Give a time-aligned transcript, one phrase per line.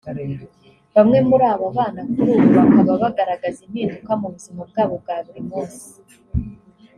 [0.95, 5.87] Bamwe muri aba bana kuri ubu bakaba bagaragaza impinduka mu buzima bwabo bwa buri munsi